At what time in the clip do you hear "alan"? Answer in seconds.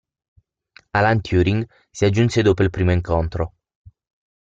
0.97-1.21